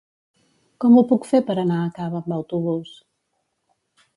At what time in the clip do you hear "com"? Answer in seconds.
0.85-0.95